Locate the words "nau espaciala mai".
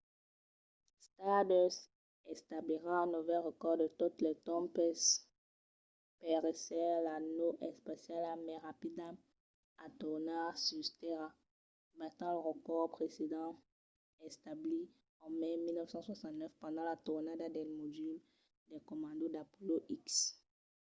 7.37-8.57